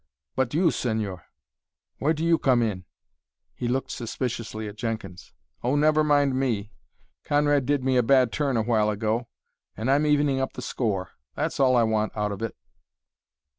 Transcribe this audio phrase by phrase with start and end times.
[0.35, 1.21] "But you, señor,
[1.99, 2.85] where do you come in?"
[3.53, 5.31] He looked suspiciously at Jenkins.
[5.63, 6.71] "Oh, never mind me.
[7.23, 9.27] Conrad did me a bad turn a while ago,
[9.77, 11.11] and I'm evening up the score.
[11.35, 12.57] That's all I want out of it."